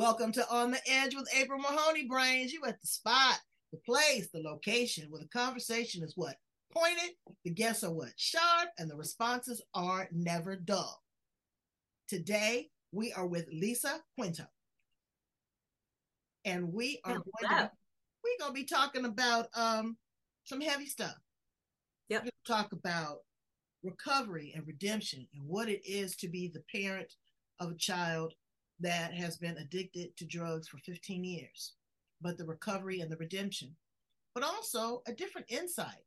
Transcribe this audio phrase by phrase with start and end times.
[0.00, 2.54] Welcome to On the Edge with April Mahoney Brains.
[2.54, 3.38] You at the spot,
[3.70, 6.36] the place, the location where the conversation is what?
[6.72, 7.10] Pointed,
[7.44, 8.08] the guests are what?
[8.16, 11.02] Sharp, and the responses are never dull.
[12.08, 14.44] Today, we are with Lisa Quinto.
[16.46, 17.70] And we are going to,
[18.24, 19.98] we're going to be talking about um,
[20.44, 21.16] some heavy stuff.
[22.08, 22.26] Yep.
[22.46, 23.18] Talk about
[23.82, 27.12] recovery and redemption and what it is to be the parent
[27.58, 28.32] of a child
[28.80, 31.74] that has been addicted to drugs for 15 years,
[32.20, 33.76] but the recovery and the redemption,
[34.34, 36.04] but also a different insight.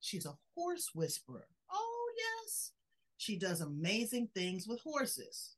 [0.00, 1.46] She's a horse whisperer.
[1.72, 2.72] Oh, yes.
[3.16, 5.56] She does amazing things with horses.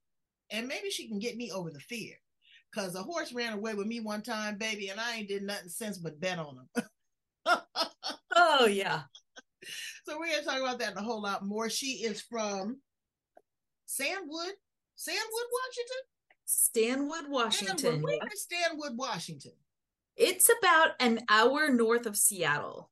[0.50, 2.14] And maybe she can get me over the fear.
[2.74, 5.70] Cause a horse ran away with me one time, baby, and I ain't did nothing
[5.70, 6.84] since but bet on him.
[8.36, 9.02] oh yeah.
[10.04, 11.70] So we're gonna talk about that and a whole lot more.
[11.70, 12.78] She is from
[13.86, 14.52] Sandwood,
[14.96, 16.02] Sandwood, Washington.
[16.52, 18.00] Stanwood, Washington.
[18.00, 19.52] Where is Stanwood, Washington?
[20.16, 22.90] It's about an hour north of Seattle.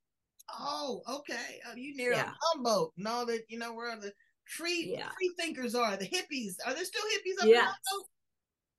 [0.58, 1.60] Oh, okay.
[1.66, 2.32] Uh, you near Yeah.
[2.42, 4.12] Humboldt and all that, you know, where the
[4.44, 5.08] free Yeah.
[5.16, 6.56] free thinkers are, the hippies.
[6.66, 7.62] Are there still hippies up Yes.
[7.68, 8.10] in Humboldt?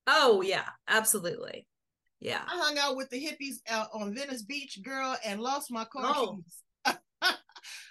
[0.06, 1.66] Oh yeah, absolutely.
[2.20, 2.44] Yeah.
[2.46, 6.14] I hung out with the hippies out on Venice Beach, girl, and lost my car
[6.16, 6.36] Oh.
[6.36, 6.62] keys.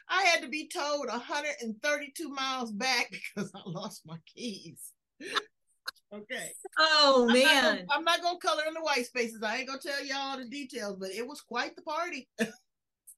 [0.09, 4.93] I had to be towed 132 miles back because I lost my keys.
[6.13, 6.51] Okay.
[6.77, 7.87] Oh I'm not gonna- man.
[7.91, 9.41] I'm not gonna color in the white spaces.
[9.43, 12.27] I ain't gonna tell you all the details, but it was quite the party.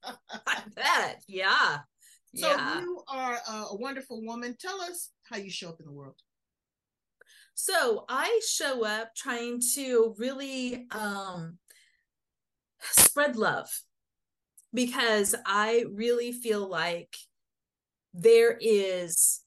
[0.04, 1.22] I bet.
[1.28, 1.80] Yeah.
[2.36, 2.80] So yeah.
[2.80, 4.56] you are a, a wonderful woman.
[4.60, 6.16] Tell us how you show up in the world.
[7.56, 11.58] So I show up trying to really um
[12.82, 13.70] spread love
[14.74, 17.14] because I really feel like
[18.14, 19.42] there is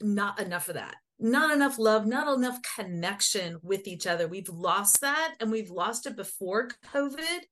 [0.00, 0.96] not enough of that.
[1.24, 4.26] Not enough love, not enough connection with each other.
[4.26, 7.42] We've lost that and we've lost it before COVID,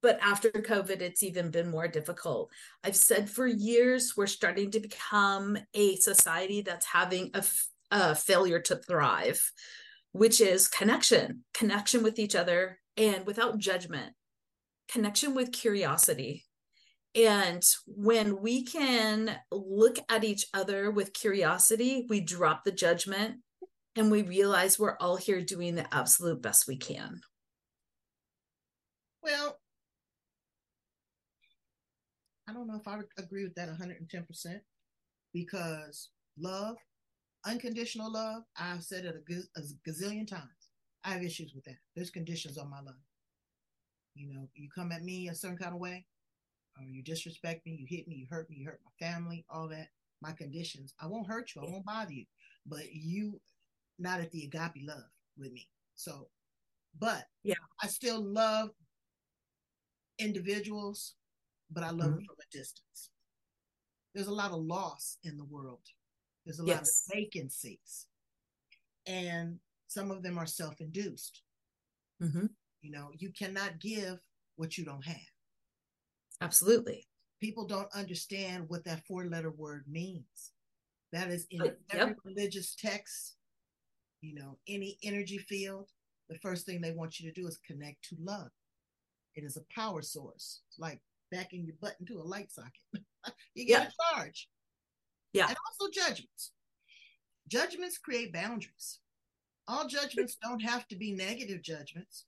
[0.00, 2.52] but after COVID, it's even been more difficult.
[2.84, 7.32] I've said for years, we're starting to become a society that's having
[7.90, 9.50] a failure to thrive,
[10.12, 14.12] which is connection, connection with each other and without judgment,
[14.88, 16.44] connection with curiosity.
[17.14, 23.38] And when we can look at each other with curiosity, we drop the judgment
[23.96, 27.20] and we realize we're all here doing the absolute best we can.
[29.22, 29.58] Well,
[32.48, 34.60] I don't know if I agree with that 110%
[35.32, 36.76] because love,
[37.44, 40.70] unconditional love, I've said it a, a gazillion times.
[41.04, 41.76] I have issues with that.
[41.94, 42.94] There's conditions on my love.
[44.14, 46.04] You know, you come at me a certain kind of way,
[46.80, 49.68] or you disrespect me, you hit me, you hurt me, you hurt my family, all
[49.68, 49.88] that.
[50.22, 50.92] My conditions.
[51.00, 51.62] I won't hurt you.
[51.62, 52.26] I won't bother you.
[52.66, 53.40] But you,
[53.98, 55.08] not at the agape love
[55.38, 55.66] with me.
[55.94, 56.28] So,
[56.98, 57.54] but Yeah.
[57.82, 58.70] I still love
[60.18, 61.14] individuals,
[61.70, 63.10] but I love them from a distance.
[64.14, 65.80] There's a lot of loss in the world.
[66.44, 68.06] There's a lot of vacancies.
[69.06, 71.42] And some of them are self-induced.
[72.22, 72.46] Mm-hmm.
[72.82, 74.18] You know, you cannot give
[74.56, 75.16] what you don't have.
[76.40, 77.06] Absolutely.
[77.40, 80.52] People don't understand what that four-letter word means.
[81.12, 81.76] That is in Uh, yep.
[81.90, 83.36] every religious text,
[84.20, 85.90] you know, any energy field.
[86.28, 88.50] The first thing they want you to do is connect to love.
[89.34, 90.62] It is a power source.
[90.68, 93.04] It's like backing your butt into a light socket.
[93.54, 94.48] you get a charge.
[95.32, 95.48] Yeah.
[95.48, 96.52] And also judgments.
[97.48, 99.00] Judgments create boundaries.
[99.66, 102.26] All judgments don't have to be negative judgments,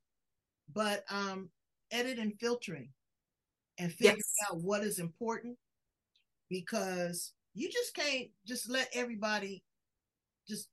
[0.72, 1.50] but um,
[1.90, 2.88] edit and filtering
[3.78, 4.34] and figuring Yes.
[4.50, 5.58] out what is important
[6.48, 9.62] because you just can't just let everybody
[10.48, 10.68] just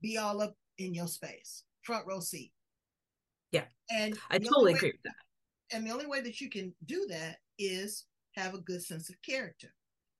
[0.00, 2.52] be all up in your space, front row seat.
[3.52, 3.64] Yeah.
[3.90, 5.14] And I totally agree with that.
[5.72, 9.20] and the only way that you can do that is have a good sense of
[9.22, 9.74] character.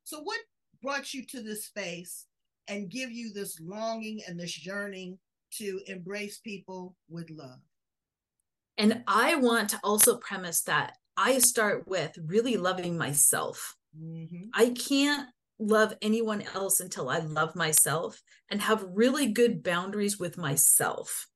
[0.04, 0.40] So, what
[0.82, 2.26] brought you to this space
[2.68, 5.18] and give you this longing and this yearning
[5.52, 7.60] to embrace people with love?
[8.78, 13.76] And I want to also premise that I start with really loving myself.
[13.96, 14.50] Mhm.
[14.54, 15.28] I can't
[15.58, 21.28] love anyone else until I love myself and have really good boundaries with myself.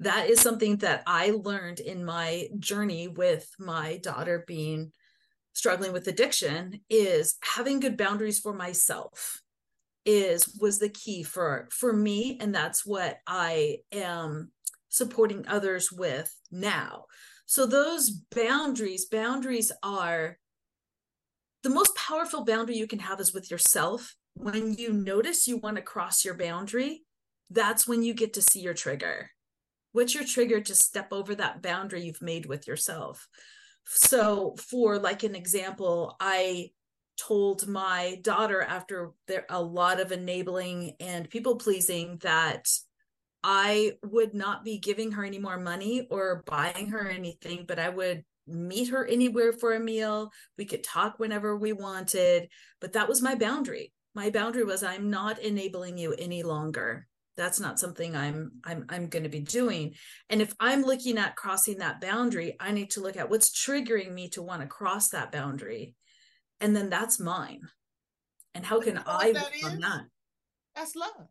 [0.00, 4.92] That is something that I learned in my journey with my daughter being
[5.52, 9.42] struggling with addiction is having good boundaries for myself
[10.04, 14.52] is was the key for for me and that's what I am
[14.88, 17.06] supporting others with now.
[17.48, 20.36] So those boundaries boundaries are
[21.62, 24.14] the most powerful boundary you can have is with yourself.
[24.34, 27.04] When you notice you want to cross your boundary,
[27.48, 29.30] that's when you get to see your trigger.
[29.92, 33.26] What's your trigger to step over that boundary you've made with yourself?
[33.86, 36.72] So, for like an example, I
[37.16, 42.68] told my daughter after there a lot of enabling and people pleasing that
[43.42, 47.88] I would not be giving her any more money or buying her anything, but I
[47.88, 50.30] would meet her anywhere for a meal.
[50.56, 52.48] We could talk whenever we wanted,
[52.80, 53.92] but that was my boundary.
[54.14, 57.06] My boundary was I'm not enabling you any longer.
[57.36, 59.94] That's not something I'm I'm I'm going to be doing.
[60.28, 64.12] And if I'm looking at crossing that boundary, I need to look at what's triggering
[64.12, 65.94] me to want to cross that boundary.
[66.60, 67.60] And then that's mine.
[68.54, 70.06] And how can I that that?
[70.74, 71.28] That's love.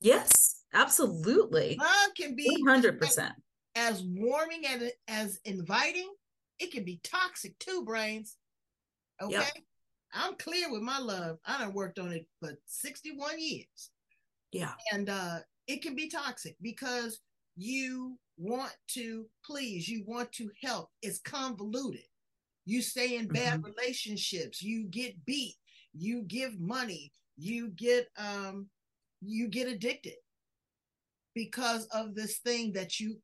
[0.00, 1.76] Yes, absolutely.
[1.80, 3.32] Love can be 100%.
[3.76, 6.08] As, warming and as inviting
[6.58, 8.36] it can be toxic too, brains.
[9.22, 9.34] Okay.
[9.34, 9.48] Yep.
[10.12, 11.38] I'm clear with my love.
[11.46, 13.90] I done worked on it for 61 years.
[14.52, 14.72] Yeah.
[14.92, 17.20] And uh it can be toxic because
[17.56, 20.88] you want to please, you want to help.
[21.02, 22.06] It's convoluted.
[22.64, 23.70] You stay in bad mm-hmm.
[23.70, 25.56] relationships, you get beat,
[25.92, 28.68] you give money, you get um
[29.20, 30.14] you get addicted
[31.38, 33.16] because of this thing that you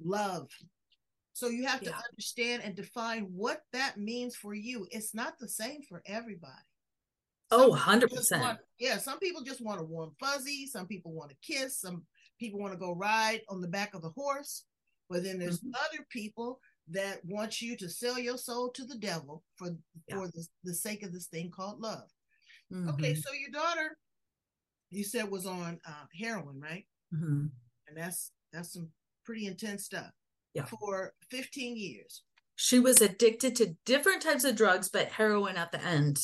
[0.00, 0.48] love
[1.36, 4.86] so you have to understand and define what that means for you.
[4.90, 6.64] It's not the same for everybody.
[7.52, 8.40] Some oh, 100%.
[8.40, 10.66] Want, yeah, some people just want a warm fuzzy.
[10.66, 11.78] Some people want to kiss.
[11.78, 12.04] Some
[12.40, 14.64] people want to go ride on the back of the horse.
[15.10, 15.74] But then there's mm-hmm.
[15.74, 16.58] other people
[16.88, 19.76] that want you to sell your soul to the devil for
[20.08, 20.14] yeah.
[20.14, 22.08] for the, the sake of this thing called love.
[22.72, 22.88] Mm-hmm.
[22.88, 23.98] Okay, so your daughter,
[24.90, 26.86] you said was on uh, heroin, right?
[27.14, 27.46] Mm-hmm.
[27.88, 28.88] And that's that's some
[29.24, 30.10] pretty intense stuff
[30.54, 30.64] yeah.
[30.64, 32.22] for 15 years.
[32.56, 36.18] She was addicted to different types of drugs, but heroin at the end.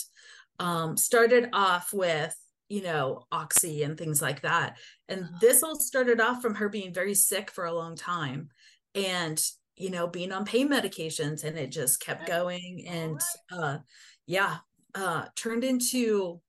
[0.58, 2.34] Um, started off with,
[2.69, 4.79] you know, oxy and things like that.
[5.08, 8.49] And this all started off from her being very sick for a long time
[8.94, 9.43] and,
[9.76, 11.44] you know, being on pain medications.
[11.44, 12.84] And it just kept going.
[12.88, 13.20] And
[13.50, 13.79] uh,
[14.26, 14.58] yeah,
[14.94, 16.40] uh, turned into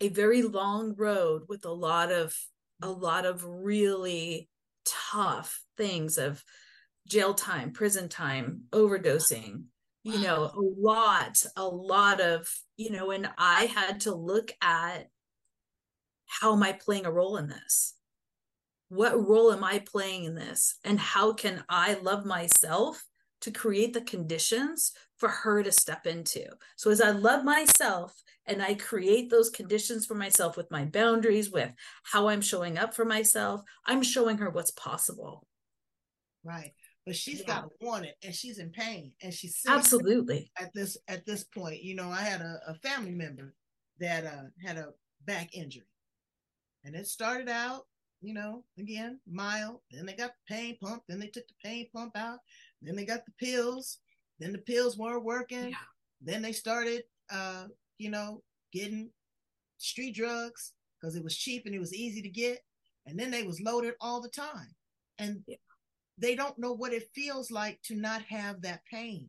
[0.00, 2.36] a very long road with a lot of,
[2.82, 4.48] a lot of really
[4.84, 6.42] tough things of
[7.06, 9.64] jail time, prison time, overdosing,
[10.04, 15.08] you know, a lot, a lot of, you know, and I had to look at
[16.26, 17.94] how am I playing a role in this?
[18.88, 20.78] What role am I playing in this?
[20.84, 23.02] And how can I love myself
[23.42, 26.44] to create the conditions for her to step into?
[26.76, 28.14] So, as I love myself
[28.46, 31.72] and I create those conditions for myself with my boundaries, with
[32.04, 35.46] how I'm showing up for myself, I'm showing her what's possible.
[36.44, 36.72] Right
[37.04, 37.46] but she's yeah.
[37.46, 41.44] got to want it and she's in pain and she's absolutely at this at this
[41.44, 43.54] point you know i had a, a family member
[43.98, 44.88] that uh, had a
[45.26, 45.86] back injury
[46.84, 47.82] and it started out
[48.20, 51.86] you know again mild then they got the pain pump then they took the pain
[51.94, 52.38] pump out
[52.82, 53.98] then they got the pills
[54.38, 55.76] then the pills weren't working yeah.
[56.20, 57.64] then they started uh
[57.98, 59.10] you know getting
[59.78, 62.60] street drugs because it was cheap and it was easy to get
[63.06, 64.74] and then they was loaded all the time
[65.18, 65.56] and yeah
[66.18, 69.28] they don't know what it feels like to not have that pain.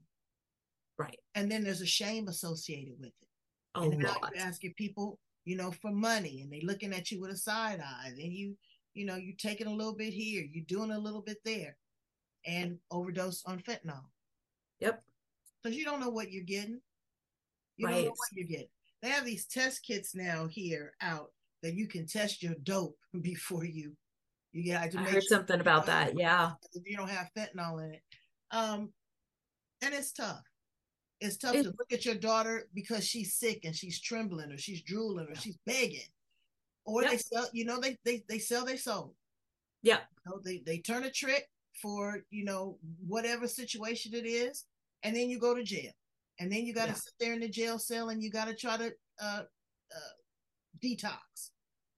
[0.98, 1.18] Right.
[1.36, 3.28] And then there's a shame associated with it.
[3.76, 7.20] A and now you're asking people, you know, for money and they looking at you
[7.20, 8.12] with a side eye.
[8.16, 8.56] Then you,
[8.94, 11.76] you know, you taking a little bit here, you doing a little bit there,
[12.46, 14.06] and overdose on fentanyl.
[14.80, 15.02] Yep.
[15.62, 16.82] Because you don't know what you're getting.
[17.78, 17.94] You right.
[17.94, 18.68] don't know what you're getting.
[19.02, 21.32] They have these test kits now here out
[21.62, 23.96] that you can test your dope before you
[24.54, 26.18] you got to I heard sure something about that.
[26.18, 26.52] Yeah.
[26.74, 28.02] If You don't have fentanyl in it.
[28.52, 28.92] Um,
[29.82, 30.44] and it's tough.
[31.20, 34.58] It's tough it, to look at your daughter because she's sick and she's trembling or
[34.58, 36.02] she's drooling or she's begging.
[36.86, 37.12] Or yep.
[37.12, 39.16] they sell, you know, they they they sell their soul.
[39.82, 40.00] Yeah.
[40.26, 41.50] You know, they they turn a trick
[41.82, 44.66] for, you know, whatever situation it is,
[45.04, 45.92] and then you go to jail.
[46.40, 46.96] And then you got to yeah.
[46.96, 50.14] sit there in the jail cell and you got to try to uh, uh,
[50.84, 51.52] detox.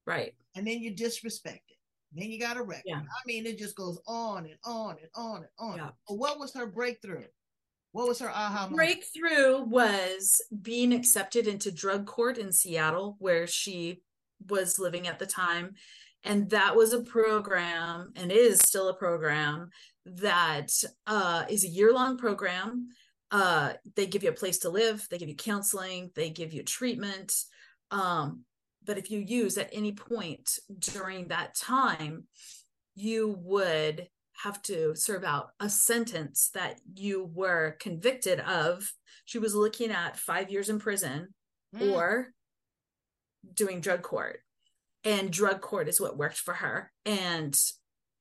[0.05, 0.33] Right.
[0.55, 1.77] And then you disrespect it.
[2.13, 2.83] Then you got a record.
[2.85, 2.97] Yeah.
[2.99, 5.77] I mean, it just goes on and on and on and on.
[5.77, 5.89] Yeah.
[6.07, 7.25] But what was her breakthrough?
[7.91, 8.75] What was her aha moment?
[8.75, 14.01] breakthrough was being accepted into drug court in Seattle, where she
[14.49, 15.75] was living at the time.
[16.25, 19.69] And that was a program, and it is still a program
[20.05, 20.71] that
[21.07, 22.89] uh, is a year long program.
[23.31, 26.63] Uh, they give you a place to live, they give you counseling, they give you
[26.63, 27.33] treatment.
[27.91, 28.43] Um,
[28.83, 32.25] but if you use at any point during that time,
[32.95, 34.07] you would
[34.43, 38.91] have to serve out a sentence that you were convicted of.
[39.25, 41.33] She was looking at five years in prison
[41.75, 41.93] Mm.
[41.93, 42.33] or
[43.53, 44.39] doing drug court.
[45.05, 46.91] And drug court is what worked for her.
[47.05, 47.55] And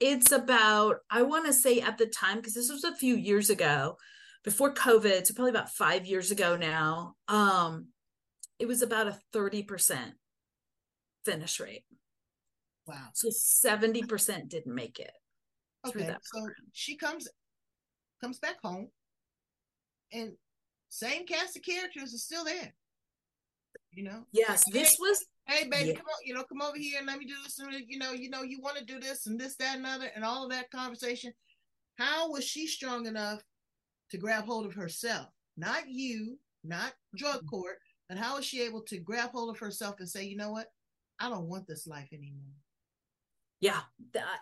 [0.00, 3.48] it's about, I want to say at the time, because this was a few years
[3.50, 3.96] ago,
[4.44, 7.88] before COVID, so probably about five years ago now, um,
[8.58, 10.12] it was about a 30%
[11.24, 11.84] finish rate.
[12.86, 13.08] Wow.
[13.14, 15.12] So 70% didn't make it
[15.90, 16.10] through Okay.
[16.10, 17.28] that So she comes
[18.22, 18.88] comes back home
[20.12, 20.32] and
[20.88, 22.74] same cast of characters is still there.
[23.90, 24.24] You know?
[24.32, 25.94] Yes, this was Hey baby, Yeah.
[25.96, 27.58] come on, you know, come over here and let me do this.
[27.58, 30.10] And you know, you know, you want to do this and this, that, and other,
[30.14, 31.32] and all of that conversation.
[31.98, 33.40] How was she strong enough
[34.10, 35.28] to grab hold of herself?
[35.56, 37.46] Not you, not drug Mm-hmm.
[37.48, 37.76] court,
[38.08, 40.66] but how was she able to grab hold of herself and say, you know what?
[41.20, 42.54] I don't want this life anymore.
[43.60, 43.80] yeah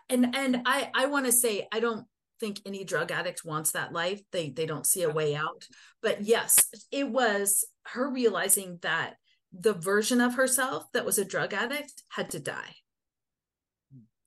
[0.09, 2.07] and and i i want to say i don't
[2.41, 5.69] think any drug addict wants that life they they don't see a way out
[6.01, 9.15] but yes it was her realizing that
[9.53, 12.77] the version of herself that was a drug addict had to die.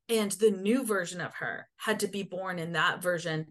[0.07, 3.47] And the new version of her had to be born and that version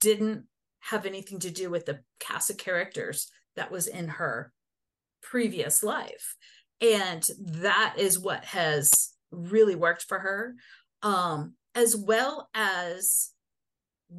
[0.00, 0.46] didn't
[0.80, 4.52] have anything to do with the cast of characters that was in her
[5.22, 6.34] previous life.
[6.80, 10.54] And that is what has really worked for her
[11.02, 13.30] um as well as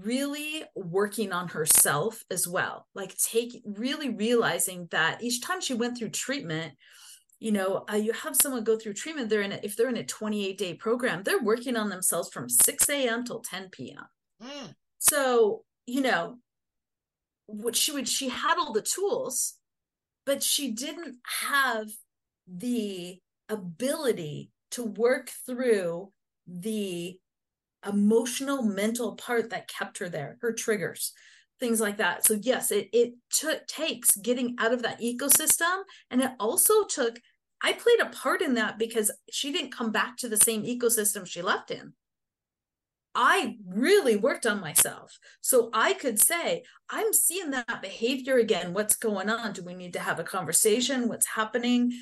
[0.02, 5.98] really working on herself as well like take really realizing that each time she went
[5.98, 6.74] through treatment
[7.40, 9.98] you know uh, you have someone go through treatment they're in a, if they're in
[9.98, 14.06] a 28 day program they're working on themselves from 6 a.m till 10 p.m
[14.42, 16.38] Mm, so you know
[17.46, 19.54] what she would she had all the tools
[20.26, 21.88] but she didn't have
[22.48, 23.20] the
[23.50, 26.12] ability to work through
[26.48, 27.18] the
[27.88, 31.14] emotional mental part that kept her there her triggers
[31.60, 36.22] things like that so yes it it took takes getting out of that ecosystem and
[36.22, 37.20] it also took
[37.62, 41.26] i played a part in that because she didn't come back to the same ecosystem
[41.26, 41.94] she left in
[43.16, 45.20] I really worked on myself.
[45.42, 48.74] So I could say, I'm seeing that behavior again.
[48.74, 49.54] What's going on?
[49.54, 51.08] Do we need to have a conversation?
[51.08, 51.94] What's happening?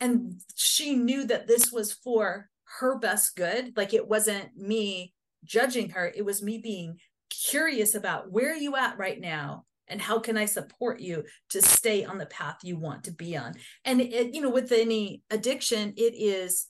[0.00, 2.50] And she knew that this was for
[2.80, 3.76] her best good.
[3.76, 5.14] Like it wasn't me
[5.46, 6.98] judging her, it was me being
[7.30, 9.64] curious about where are you at right now?
[9.88, 13.36] And how can I support you to stay on the path you want to be
[13.36, 13.54] on?
[13.84, 16.66] And it, you know, with any addiction, it is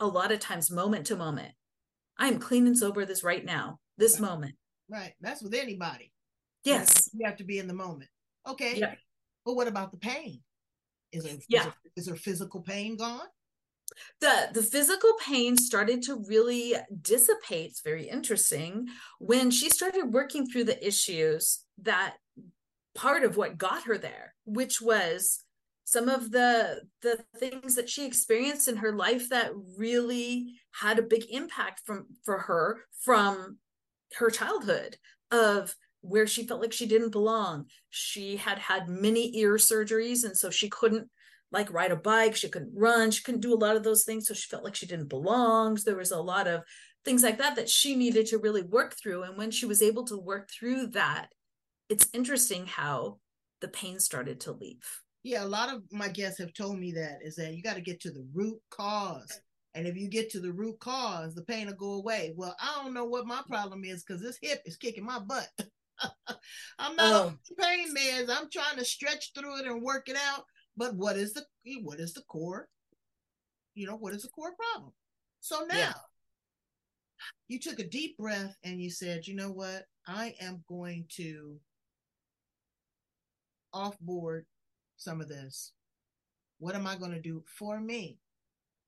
[0.00, 1.52] a lot of times moment to moment.
[2.16, 4.28] I'm clean and sober this right now, this Right.
[4.30, 4.54] moment.
[4.88, 5.12] right.
[5.20, 6.12] That's with anybody.
[6.64, 7.10] Yes.
[7.12, 8.08] You have to be in the moment.
[8.46, 8.78] Okay.
[8.78, 8.94] Yeah.
[9.44, 10.42] But what about the pain?
[11.12, 11.58] Is there, Yeah.
[11.60, 13.26] is there, is there physical pain gone?
[14.20, 17.70] The the physical pain started to really dissipate.
[17.70, 18.88] It's very interesting
[19.18, 22.16] when she started working through the issues that
[22.94, 25.42] part of what got her there, which was
[25.84, 31.02] some of the the things that she experienced in her life that really had a
[31.02, 33.58] big impact from for her from
[34.18, 34.96] her childhood
[35.30, 37.66] of where she felt like she didn't belong.
[37.90, 41.08] She had had many ear surgeries and so she couldn't
[41.52, 44.26] like ride a bike, she couldn't run, she couldn't do a lot of those things
[44.26, 45.76] so she felt like she didn't belong.
[45.76, 46.62] So there was a lot of
[47.04, 50.04] things like that that she needed to really work through and when she was able
[50.04, 51.28] to work through that
[51.88, 53.18] it's interesting how
[53.60, 54.82] the pain started to leave.
[55.22, 57.80] Yeah, a lot of my guests have told me that is that you got to
[57.80, 59.40] get to the root cause.
[59.74, 62.32] And if you get to the root cause, the pain will go away.
[62.36, 65.48] Well, I don't know what my problem is because this hip is kicking my butt.
[66.78, 67.26] I'm not Oh.
[67.28, 68.30] on pain meds.
[68.30, 70.44] I'm trying to stretch through it and work it out.
[70.76, 72.68] But what is the eh, what is the core?
[73.74, 74.92] You know, what is the core problem?
[75.40, 75.92] So now Yeah.
[77.48, 79.84] you took a deep breath and you said, you know what?
[80.06, 81.58] I am going to
[83.74, 84.42] offboard
[84.96, 85.72] some of this.
[86.58, 88.18] What am I going to do for me?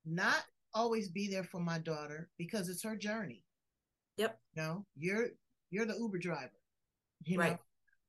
[0.07, 0.43] Not
[0.75, 3.43] always be there for my daughter because it's her journey.
[4.17, 4.39] Yep.
[4.55, 5.29] You know, you're
[5.71, 6.51] you're the Uber driver.
[7.25, 7.59] You know, Right.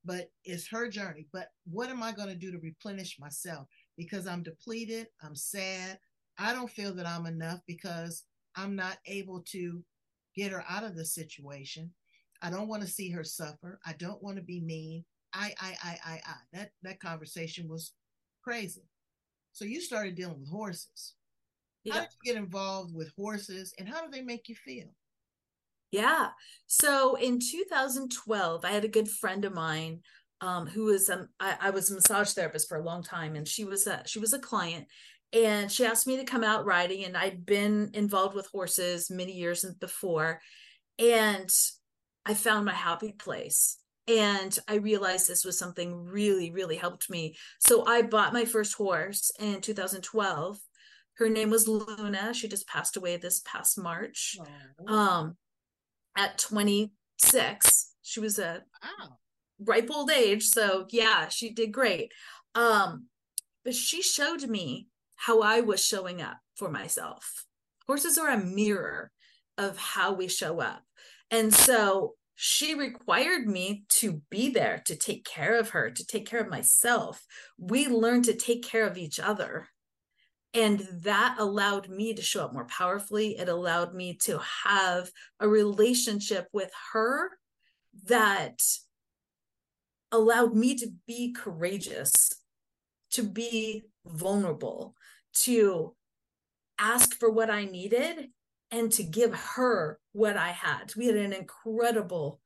[0.09, 1.27] But it's her journey.
[1.31, 3.67] But what am I going to do to replenish myself?
[3.95, 5.99] Because I'm depleted, I'm sad.
[6.39, 8.23] I don't feel that I'm enough because
[8.55, 9.83] I'm not able to
[10.35, 11.91] get her out of the situation.
[12.41, 13.79] I don't want to see her suffer.
[13.85, 15.05] I don't want to be mean.
[15.31, 16.35] I, I, I, I, I.
[16.53, 17.93] That that conversation was
[18.43, 18.89] crazy.
[19.51, 21.13] So you started dealing with horses.
[21.83, 21.93] Yeah.
[21.93, 24.89] How did you get involved with horses, and how do they make you feel?
[25.91, 26.29] Yeah.
[26.67, 30.01] So in 2012, I had a good friend of mine
[30.41, 33.48] um, who was um, I, I, was a massage therapist for a long time, and
[33.48, 34.88] she was a she was a client,
[35.34, 39.34] and she asked me to come out riding, and I'd been involved with horses many
[39.34, 40.39] years before,
[40.98, 41.50] and
[42.25, 43.77] I found my happy place.
[44.08, 47.36] And I realized this was something really, really helped me.
[47.60, 50.58] So I bought my first horse in 2012.
[51.17, 52.34] Her name was Luna.
[52.34, 54.36] She just passed away this past March.
[54.88, 54.93] Oh.
[54.96, 55.38] Um,
[56.19, 59.17] at 26, she was a wow
[59.59, 60.45] ripe old age.
[60.45, 62.11] So yeah, she did great.
[62.55, 63.07] Um,
[63.63, 67.45] but she showed me how I was showing up for myself.
[67.88, 69.11] Horses are a mirror
[69.57, 70.83] of how we show up.
[71.31, 76.25] And so she required me to be there to take care of her, to take
[76.25, 77.25] care of myself.
[77.57, 79.67] We learned to take care of each other.
[80.53, 83.38] And that allowed me to show up more powerfully.
[83.38, 87.29] It allowed me to have a relationship with her
[88.06, 88.60] that
[90.12, 92.32] allowed me to be courageous,
[93.12, 94.96] to be vulnerable,
[95.34, 95.96] to
[96.79, 98.29] ask for what I needed
[98.72, 100.94] and to give her what I had.
[100.96, 102.39] We had an incredible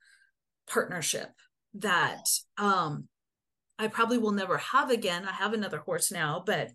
[0.67, 1.29] partnership
[1.75, 2.25] that
[2.57, 3.07] um
[3.79, 5.25] I probably will never have again.
[5.27, 6.71] I have another horse now, but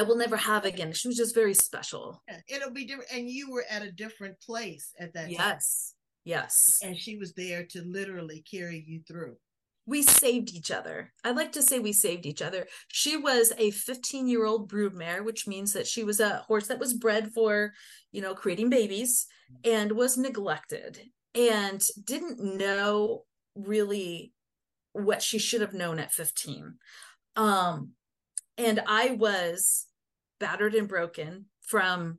[0.00, 0.94] I will never have again.
[0.94, 2.22] She was just very special.
[2.48, 3.10] It'll be different.
[3.12, 5.38] And you were at a different place at that yes.
[5.38, 5.48] time.
[5.50, 5.94] Yes.
[6.24, 6.78] Yes.
[6.82, 9.36] And she was there to literally carry you through.
[9.84, 11.12] We saved each other.
[11.22, 12.66] I like to say we saved each other.
[12.88, 16.78] She was a 15 year old broodmare, which means that she was a horse that
[16.78, 17.74] was bred for,
[18.10, 19.26] you know, creating babies
[19.64, 20.98] and was neglected
[21.34, 24.32] and didn't know really
[24.94, 26.76] what she should have known at 15.
[27.36, 27.90] Um,
[28.56, 29.86] and I was
[30.40, 32.18] battered and broken from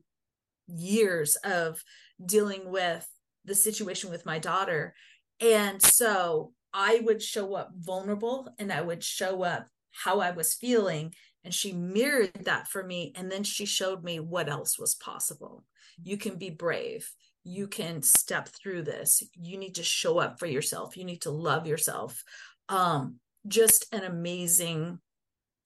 [0.66, 1.82] years of
[2.24, 3.06] dealing with
[3.44, 4.94] the situation with my daughter.
[5.40, 10.54] And so I would show up vulnerable and I would show up how I was
[10.54, 11.12] feeling.
[11.44, 13.12] And she mirrored that for me.
[13.16, 15.64] And then she showed me what else was possible.
[16.02, 17.10] You can be brave.
[17.44, 19.22] You can step through this.
[19.34, 20.96] You need to show up for yourself.
[20.96, 22.22] You need to love yourself.
[22.68, 23.16] Um,
[23.48, 25.00] just an amazing,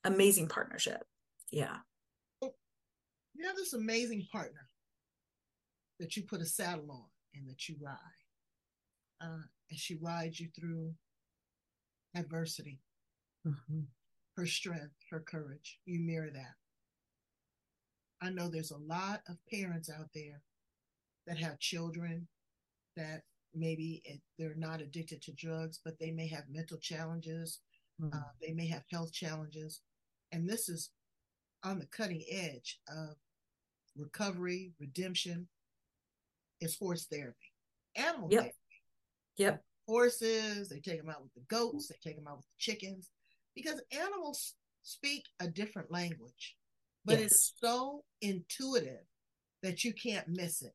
[0.02, 1.04] amazing partnership.
[1.50, 1.76] Yeah.
[3.36, 4.68] You have this amazing partner
[5.98, 7.98] that you put a saddle on and that you ride.
[9.20, 10.92] Uh, and she rides you through
[12.14, 12.80] adversity.
[13.46, 13.80] Mm-hmm.
[14.36, 15.80] Her strength, her courage.
[15.84, 16.54] You mirror that.
[18.22, 20.40] I know there's a lot of parents out there
[21.26, 22.26] that have children
[22.96, 23.22] that
[23.54, 24.02] maybe
[24.38, 27.60] they're not addicted to drugs, but they may have mental challenges.
[28.00, 28.16] Mm-hmm.
[28.16, 29.80] Uh, they may have health challenges.
[30.32, 30.90] And this is
[31.64, 33.16] on the cutting edge of
[33.96, 35.48] recovery, redemption,
[36.60, 37.52] is horse therapy,
[37.96, 38.40] animal yep.
[38.40, 38.56] therapy.
[39.36, 39.62] Yep.
[39.86, 43.10] Horses, they take them out with the goats, they take them out with the chickens,
[43.54, 46.56] because animals speak a different language,
[47.04, 47.26] but yes.
[47.26, 49.04] it's so intuitive
[49.62, 50.72] that you can't miss it.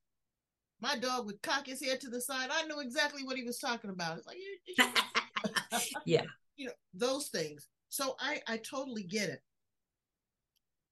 [0.81, 2.49] My dog would cock his head to the side.
[2.51, 4.17] I knew exactly what he was talking about.
[4.17, 6.23] It's like, yeah,
[6.55, 7.67] you know, those things.
[7.89, 9.41] So I, I totally get it.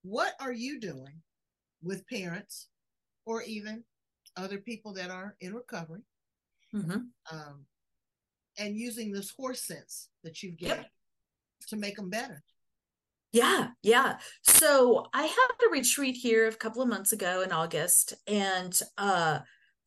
[0.03, 1.21] What are you doing
[1.81, 2.67] with parents
[3.25, 3.83] or even
[4.37, 6.01] other people that are in recovery
[6.73, 6.99] mm-hmm.
[7.31, 7.65] um,
[8.57, 10.91] and using this horse sense that you've gained yep.
[11.67, 12.43] to make them better.
[13.31, 14.17] Yeah, yeah.
[14.43, 19.39] So I had a retreat here a couple of months ago in August, and uh,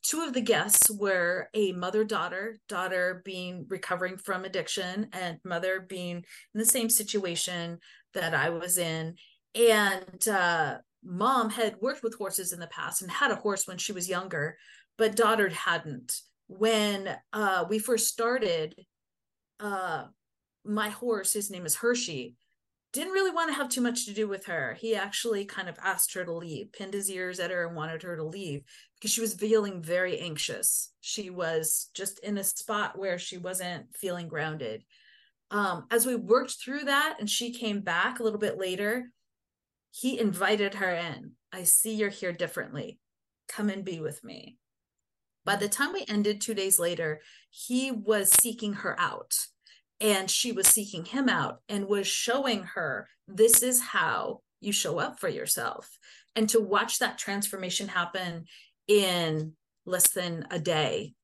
[0.03, 5.81] two of the guests were a mother daughter, daughter being recovering from addiction, and mother
[5.81, 7.79] being in the same situation
[8.15, 9.17] that I was in.
[9.57, 13.79] And uh, mom had worked with horses in the past and had a horse when
[13.79, 14.57] she was younger,
[14.97, 16.23] but daughter hadn't
[16.59, 18.75] when uh, we first started,
[19.61, 20.05] uh,
[20.65, 22.37] my horse, his name is Hershey,
[22.93, 24.77] didn't really want to have too much to do with her.
[24.79, 28.03] He actually kind of asked her to leave, pinned his ears at her and wanted
[28.03, 28.63] her to leave
[28.97, 30.93] because she was feeling very anxious.
[31.01, 34.85] She was just in a spot where she wasn't feeling grounded.
[35.51, 39.11] Um, as we worked through that and she came back a little bit later,
[39.93, 41.33] he invited her in.
[41.53, 42.99] I see you're here differently.
[43.49, 44.57] Come and be with me.
[45.45, 49.35] By the time we ended two days later, he was seeking her out
[50.01, 54.99] and she was seeking him out and was showing her this is how you show
[54.99, 55.99] up for yourself.
[56.35, 58.47] And to watch that transformation happen
[58.89, 59.53] in
[59.85, 61.15] less than a day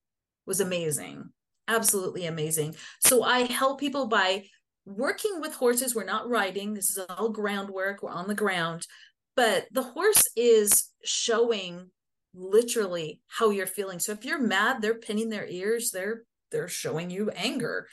[0.47, 1.31] was amazing.
[1.69, 2.75] absolutely amazing.
[3.01, 4.45] So I help people by
[4.89, 5.95] working with horses.
[5.95, 8.87] We're not riding, this is all groundwork, we're on the ground,
[9.37, 11.91] but the horse is showing
[12.35, 13.99] literally how you're feeling.
[13.99, 17.87] So if you're mad, they're pinning their ears, they're they're showing you anger.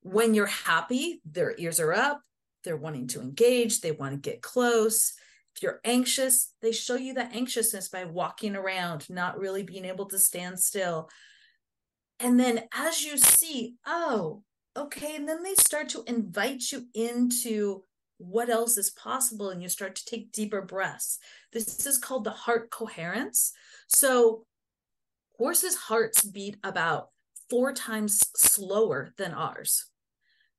[0.00, 2.22] When you're happy, their ears are up,
[2.64, 5.12] they're wanting to engage, they want to get close.
[5.54, 10.06] If you're anxious, they show you that anxiousness by walking around, not really being able
[10.06, 11.10] to stand still.
[12.18, 14.42] And then as you see, oh,
[14.76, 17.82] okay, and then they start to invite you into
[18.18, 21.18] what else is possible and you start to take deeper breaths.
[21.52, 23.52] This is called the heart coherence.
[23.86, 24.44] So
[25.36, 27.08] horses' hearts beat about
[27.48, 29.86] four times slower than ours.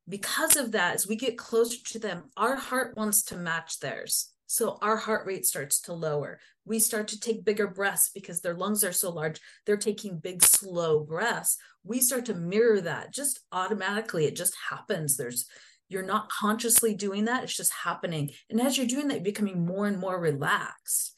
[0.07, 4.31] Because of that, as we get closer to them, our heart wants to match theirs.
[4.51, 6.39] So our heart rate starts to lower.
[6.65, 9.39] We start to take bigger breaths because their lungs are so large.
[9.67, 11.55] They're taking big, slow breaths.
[11.83, 14.25] We start to mirror that just automatically.
[14.25, 15.17] It just happens.
[15.17, 15.45] There's,
[15.87, 17.43] you're not consciously doing that.
[17.43, 18.31] It's just happening.
[18.49, 21.13] And as you're doing that, you're becoming more and more relaxed.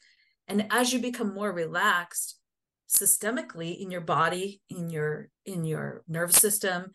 [0.46, 2.38] And as you become more relaxed,
[2.86, 6.90] systemically in your body, in your in your nervous system,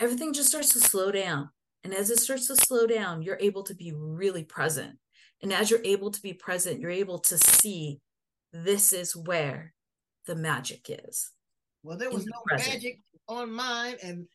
[0.00, 1.50] everything just starts to slow down.
[1.84, 4.96] And as it starts to slow down, you're able to be really present
[5.42, 8.00] and as you're able to be present, you're able to see
[8.52, 9.74] this is where
[10.26, 11.30] the magic is.
[11.82, 12.74] Well, there was no present.
[12.74, 14.26] magic on mine, and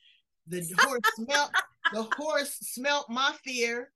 [0.47, 1.51] the horse smelt
[1.93, 3.91] the horse smelt my fear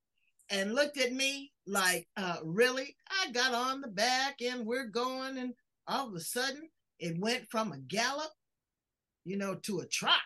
[0.50, 2.96] and looked at me like, uh, really?
[3.10, 5.54] I got on the back and we're going, and
[5.88, 8.32] all of a sudden it went from a gallop,
[9.24, 10.20] you know, to a trot,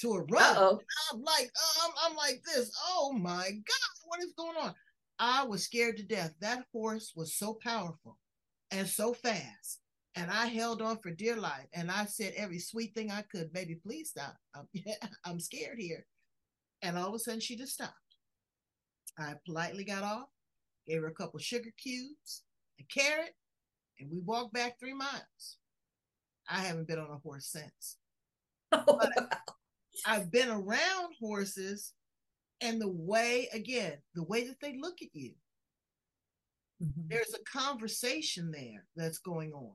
[0.00, 0.56] to a run.
[0.56, 1.50] I'm like,
[1.84, 2.70] I'm, I'm like this.
[2.90, 4.74] Oh my God, what is going on?
[5.18, 6.34] I was scared to death.
[6.40, 8.18] That horse was so powerful
[8.70, 9.80] and so fast.
[10.14, 11.66] And I held on for dear life.
[11.74, 14.36] And I said every sweet thing I could, baby, please stop.
[14.56, 14.66] I'm,
[15.24, 16.06] I'm scared here.
[16.82, 17.92] And all of a sudden she just stopped.
[19.18, 20.28] I politely got off,
[20.86, 22.42] gave her a couple sugar cubes,
[22.78, 23.34] a carrot,
[23.98, 25.58] and we walked back three miles.
[26.48, 27.96] I haven't been on a horse since.
[28.72, 29.28] Oh, wow.
[30.06, 31.92] I've been around horses
[32.60, 35.32] and the way again the way that they look at you
[36.82, 37.02] mm-hmm.
[37.08, 39.72] there's a conversation there that's going on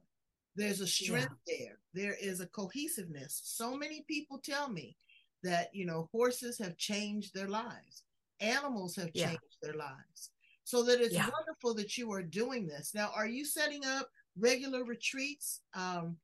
[0.55, 1.55] there's a strength yeah.
[1.57, 4.95] there there is a cohesiveness so many people tell me
[5.43, 8.03] that you know horses have changed their lives
[8.39, 9.69] animals have changed yeah.
[9.69, 10.31] their lives
[10.63, 11.29] so that it's yeah.
[11.29, 16.15] wonderful that you are doing this now are you setting up regular retreats um,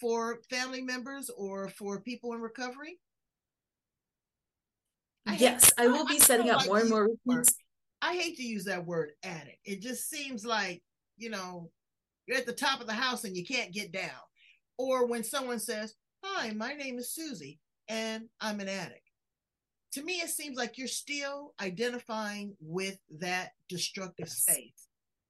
[0.00, 2.98] for family members or for people in recovery
[5.36, 7.54] yes, I will be I, setting up like more and more routines.
[8.00, 9.58] I hate to use that word addict.
[9.64, 10.82] It just seems like,
[11.16, 11.70] you know,
[12.26, 14.10] you're at the top of the house and you can't get down.
[14.76, 19.02] Or when someone says, Hi, my name is Susie and I'm an addict.
[19.92, 24.42] To me, it seems like you're still identifying with that destructive yes.
[24.42, 24.88] space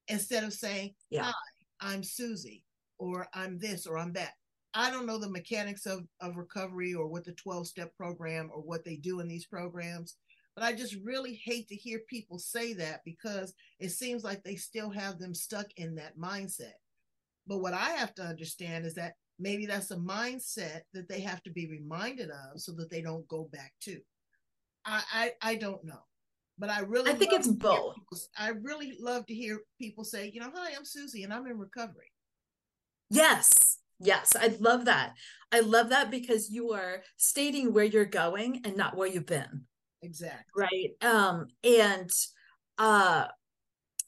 [0.09, 1.25] instead of saying, yeah.
[1.25, 1.33] Hi,
[1.81, 2.65] I'm Susie,
[2.99, 4.33] or I'm this, or I'm that.
[4.75, 8.61] I don't know the mechanics of, of recovery or what the 12 step program or
[8.61, 10.17] what they do in these programs,
[10.55, 14.57] but I just really hate to hear people say that because it seems like they
[14.57, 16.75] still have them stuck in that mindset.
[17.47, 21.43] But what I have to understand is that maybe that's a mindset that they have
[21.45, 24.01] to be reminded of so that they don't go back to.
[24.85, 26.03] I I, I don't know.
[26.59, 27.95] But I really I think it's both.
[27.95, 31.47] People, I really love to hear people say, you know, hi, I'm Susie and I'm
[31.47, 32.11] in recovery.
[33.11, 35.15] Yes Yes, I love that.
[35.53, 39.65] I love that because you are stating where you're going and not where you've been.
[40.03, 40.45] Exactly.
[40.57, 40.91] Right.
[41.03, 42.11] Um and
[42.79, 43.27] uh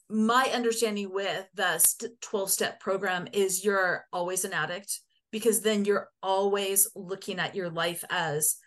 [0.09, 4.99] my understanding with the 12 step program is you're always an addict
[5.31, 8.57] because then you're always looking at your life as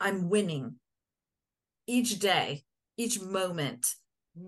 [0.00, 0.76] I'm winning
[1.86, 2.64] each day,
[2.96, 3.94] each moment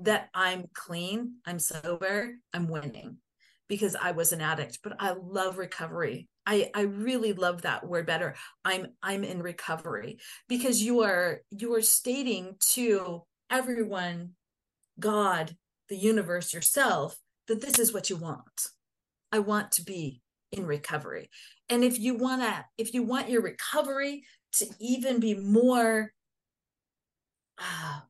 [0.02, 3.18] that I'm clean, I'm sober, I'm winning
[3.68, 6.28] because I was an addict, but I love recovery.
[6.46, 8.34] I, I really love that word better.
[8.64, 14.30] I'm I'm in recovery because you are you are stating to everyone,
[14.98, 15.56] God,
[15.88, 17.16] the universe, yourself,
[17.48, 18.68] that this is what you want.
[19.30, 21.28] I want to be in recovery.
[21.68, 26.12] And if you want to, if you want your recovery to even be more,
[27.58, 28.00] uh,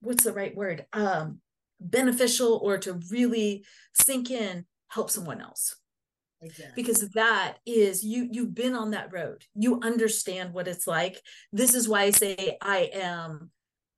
[0.00, 0.86] what's the right word?
[0.92, 1.40] Um,
[1.80, 5.76] beneficial or to really sink in help someone else.
[6.40, 6.80] Exactly.
[6.80, 9.44] because that is you you've been on that road.
[9.56, 11.20] You understand what it's like.
[11.52, 13.50] This is why i say i am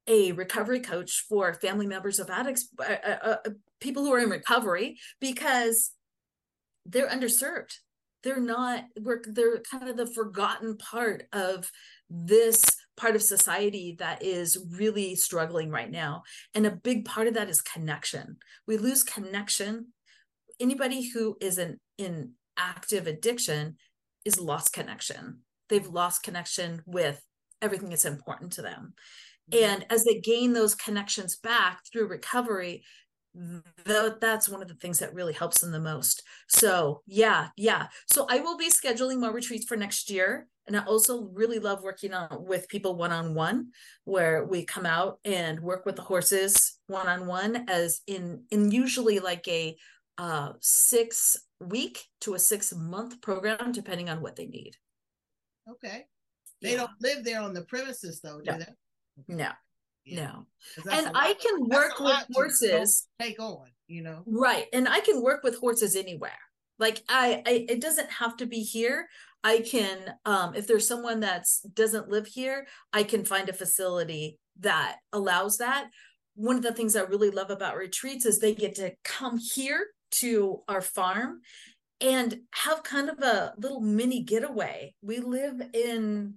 [0.07, 3.51] a recovery coach for family members of addicts uh, uh, uh
[3.81, 5.91] people who are in recovery because
[6.87, 7.75] they're underserved.
[8.23, 11.71] They're not we're they're kind of the forgotten part of
[12.09, 12.63] this
[12.97, 16.23] part of society that is really struggling right now.
[16.55, 18.37] And a big part of that is connection.
[18.67, 19.93] We lose connection
[20.61, 23.77] anybody who is in in active addiction
[24.25, 25.39] is lost connection.
[25.69, 27.23] They've lost connection with
[27.63, 28.95] everything that's important to them.
[29.51, 29.65] Mm-hmm.
[29.65, 32.85] and as they gain those connections back through recovery
[33.85, 36.23] that's one of the things that really helps them the most.
[36.49, 37.87] So yeah yeah.
[38.13, 40.49] So i will be scheduling more retreats for next year.
[40.67, 43.69] And i also really love working on with people one-on-one
[44.05, 49.47] where we come out and work with the horses one-on-one as in in usually like
[49.47, 49.77] a
[50.21, 54.77] uh six week to a six month program depending on what they need.
[55.69, 56.05] Okay.
[56.61, 56.77] They yeah.
[56.77, 58.59] don't live there on the premises though do no.
[58.59, 58.67] they?
[59.35, 59.51] No.
[60.07, 60.47] No.
[60.91, 64.23] And i can work with horses take on you know?
[64.27, 64.67] Right.
[64.73, 66.39] And i can work with horses anywhere.
[66.79, 69.09] Like I, I it doesn't have to be here.
[69.43, 74.39] I can um if there's someone that's doesn't live here i can find a facility
[74.59, 75.89] that allows that.
[76.35, 79.87] One of the things i really love about retreats is they get to come here
[80.11, 81.41] to our farm
[82.01, 84.95] and have kind of a little mini getaway.
[85.03, 86.35] We live in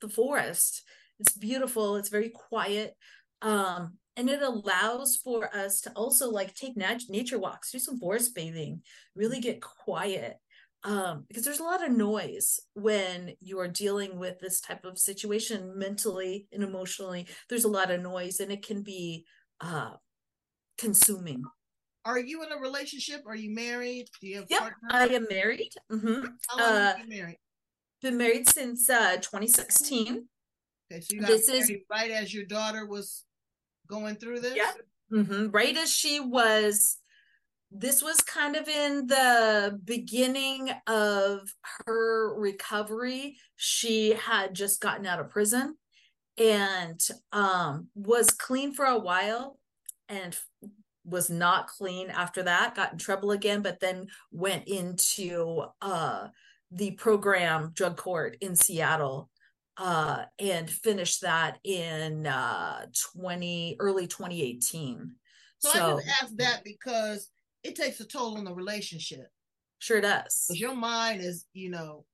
[0.00, 0.82] the forest.
[1.20, 1.96] It's beautiful.
[1.96, 2.94] It's very quiet.
[3.42, 7.98] Um and it allows for us to also like take nat- nature walks do some
[7.98, 8.80] forest bathing
[9.16, 10.36] really get quiet
[10.84, 14.98] um because there's a lot of noise when you are dealing with this type of
[14.98, 17.26] situation mentally and emotionally.
[17.48, 19.24] There's a lot of noise and it can be
[19.60, 19.92] uh
[20.78, 21.42] consuming
[22.04, 25.70] are you in a relationship are you married do you have yep, i am married
[25.90, 26.26] mm-hmm.
[26.48, 27.38] how long uh, have you been married
[28.02, 30.26] been married since uh 2016
[30.90, 33.24] Okay, so you got this is right as your daughter was
[33.88, 34.56] going through this.
[34.56, 34.72] Yeah,
[35.12, 35.50] mm-hmm.
[35.50, 36.98] right as she was.
[37.76, 41.40] This was kind of in the beginning of
[41.86, 43.36] her recovery.
[43.56, 45.76] She had just gotten out of prison
[46.38, 47.00] and
[47.32, 49.58] um, was clean for a while
[50.08, 50.36] and
[51.04, 56.28] was not clean after that got in trouble again but then went into uh,
[56.70, 59.28] the program drug court in seattle
[59.76, 62.86] uh, and finished that in uh,
[63.16, 65.12] 20 early 2018.
[65.58, 67.30] So, so I just ask that because
[67.62, 69.26] it takes a toll on the relationship.
[69.78, 70.46] Sure does.
[70.50, 72.04] Your mind is, you know,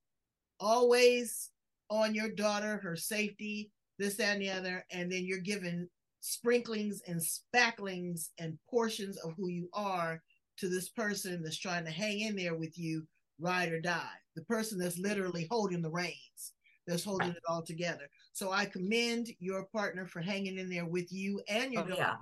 [0.59, 1.51] always
[1.91, 5.89] on your daughter, her safety, this, that, and the other, and then you're given
[6.21, 10.23] sprinklings and spacklings and portions of who you are
[10.59, 13.07] to this person that's trying to hang in there with you,
[13.39, 14.17] ride or die.
[14.37, 16.53] The person that's literally holding the reins
[16.87, 18.09] that's holding it all together.
[18.33, 22.01] So I commend your partner for hanging in there with you and your oh, daughter
[22.01, 22.17] yeah.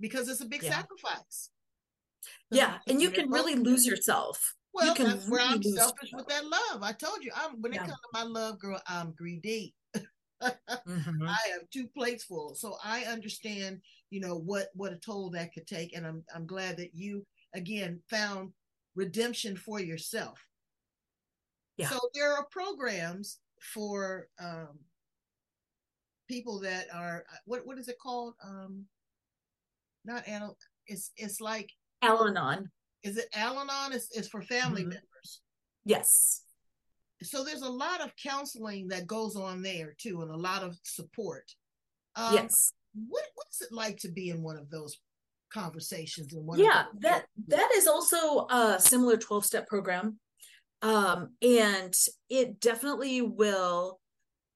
[0.00, 0.70] because it's a big yeah.
[0.70, 1.50] sacrifice.
[2.50, 4.54] Yeah, and you can really lose yourself.
[4.74, 6.26] Well, you that's really where I'm selfish yourself.
[6.26, 6.82] with that love.
[6.82, 7.82] I told you, I'm when yeah.
[7.82, 9.74] it comes to my love, girl, I'm greedy.
[10.42, 11.22] mm-hmm.
[11.22, 15.52] I have two plates full, so I understand, you know, what what a toll that
[15.52, 18.52] could take, and I'm I'm glad that you again found
[18.94, 20.38] redemption for yourself.
[21.76, 21.88] Yeah.
[21.88, 23.38] So there are programs
[23.74, 24.78] for um,
[26.28, 28.34] people that are uh, what what is it called?
[28.44, 28.84] Um,
[30.04, 30.56] not anal.
[30.86, 31.70] It's it's like
[32.02, 32.70] Al-Anon.
[33.02, 33.92] Is it Al-Anon?
[33.92, 34.90] It's, it's for family mm-hmm.
[34.90, 35.40] members.
[35.84, 36.42] Yes.
[37.22, 40.76] So there's a lot of counseling that goes on there too, and a lot of
[40.84, 41.44] support.
[42.16, 42.72] Um, yes.
[43.08, 44.98] What what's it like to be in one of those
[45.52, 46.32] conversations?
[46.32, 50.18] In one yeah, that that is also a similar twelve step program
[50.82, 51.94] um and
[52.28, 53.98] it definitely will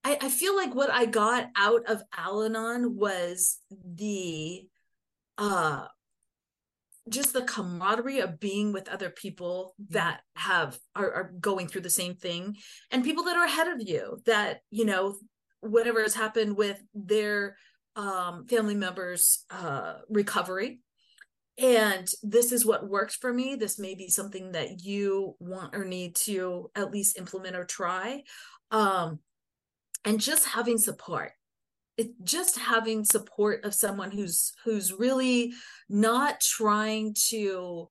[0.04, 4.66] I, I feel like what i got out of al-anon was the
[5.38, 5.86] uh
[7.08, 11.90] just the camaraderie of being with other people that have are, are going through the
[11.90, 12.56] same thing
[12.90, 15.16] and people that are ahead of you that you know
[15.60, 17.56] whatever has happened with their
[17.96, 20.80] um family members uh recovery.
[21.58, 23.56] And this is what worked for me.
[23.56, 28.22] This may be something that you want or need to at least implement or try.
[28.70, 29.18] Um
[30.04, 31.32] and just having support
[31.96, 35.52] it just having support of someone who's who's really
[35.88, 37.88] not trying to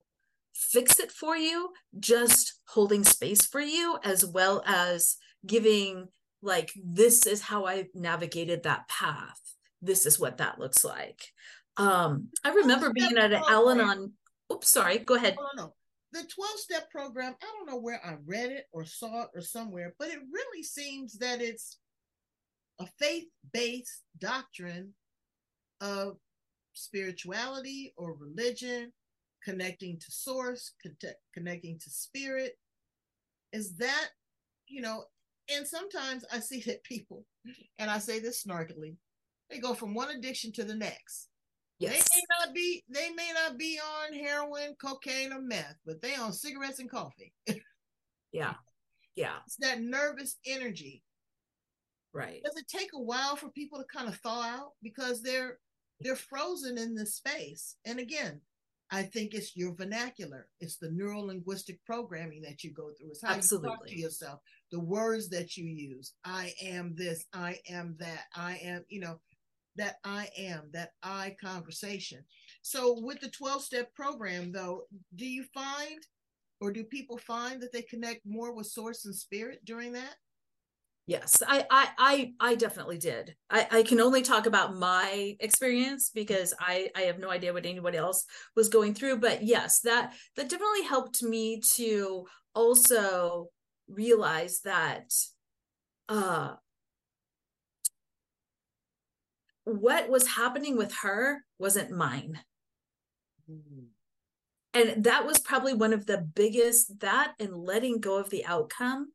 [0.53, 6.07] fix it for you just holding space for you as well as giving
[6.41, 9.39] like this is how i navigated that path
[9.81, 11.31] this is what that looks like
[11.77, 14.11] um, I remember being at an Al-Anon.
[14.51, 14.99] Oops, sorry.
[14.99, 15.35] Go ahead.
[15.39, 15.73] Oh, no, no.
[16.13, 19.41] The 12 step program, I don't know where I read it or saw it or
[19.41, 21.77] somewhere, but it really seems that it's
[22.81, 24.93] a faith based doctrine
[25.81, 26.17] of
[26.73, 28.91] spirituality or religion,
[29.43, 30.73] connecting to source,
[31.33, 32.57] connecting to spirit.
[33.51, 34.09] is that,
[34.67, 35.03] you know,
[35.53, 37.25] and sometimes I see that people,
[37.77, 38.95] and I say this snarkily,
[39.49, 41.27] they go from one addiction to the next.
[41.79, 41.93] Yes.
[41.93, 46.15] They may not be they may not be on heroin, cocaine, or meth, but they
[46.15, 47.33] on cigarettes and coffee.
[48.31, 48.53] yeah.
[49.15, 49.37] Yeah.
[49.47, 51.01] It's that nervous energy.
[52.13, 52.41] Right.
[52.43, 55.59] Does it take a while for people to kind of thaw out because they're
[56.01, 57.75] they're frozen in this space?
[57.85, 58.41] And again,
[58.91, 60.47] I think it's your vernacular.
[60.59, 63.11] It's the neuro linguistic programming that you go through.
[63.11, 63.69] It's how Absolutely.
[63.69, 64.39] you talk to yourself,
[64.71, 66.13] the words that you use.
[66.25, 69.21] I am this, I am that, I am, you know,
[69.77, 72.25] that I am, that I conversation.
[72.61, 74.83] So with the 12 step program, though,
[75.15, 76.05] do you find
[76.59, 80.15] or do people find that they connect more with source and spirit during that?
[81.07, 83.35] Yes, I I I, I definitely did.
[83.49, 87.65] I, I can only talk about my experience because I I have no idea what
[87.65, 89.17] anybody else was going through.
[89.17, 93.49] But yes, that that definitely helped me to also
[93.87, 95.11] realize that
[96.07, 96.53] uh
[99.63, 102.39] what was happening with her wasn't mine.
[103.49, 103.85] Mm-hmm.
[104.73, 109.11] And that was probably one of the biggest, that and letting go of the outcome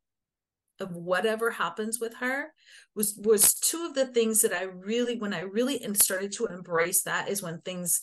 [0.81, 2.53] of whatever happens with her
[2.95, 7.03] was was two of the things that I really when I really started to embrace
[7.03, 8.01] that is when things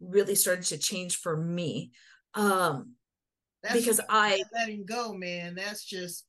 [0.00, 1.92] really started to change for me.
[2.34, 2.94] Um
[3.62, 5.54] that's because I letting go, man.
[5.54, 6.26] That's just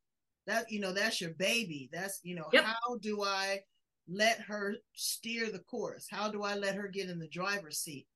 [0.48, 1.90] that you know, that's your baby.
[1.92, 2.64] That's you know, yep.
[2.64, 3.60] how do I
[4.08, 6.08] let her steer the course?
[6.10, 8.08] How do I let her get in the driver's seat?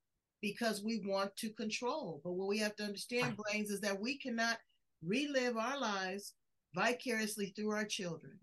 [0.42, 2.22] Because we want to control.
[2.24, 4.58] But what we have to understand, brains, is that we cannot
[5.04, 6.34] relive our lives
[6.74, 8.40] vicariously through our children.